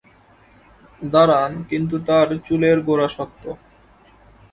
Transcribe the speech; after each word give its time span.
দাঁড়ান, 1.01 1.51
কিন্তু 1.69 1.95
তার 2.07 2.27
চুলের 2.45 2.77
গোড়া 2.81 3.07
শক্ত। 3.07 3.43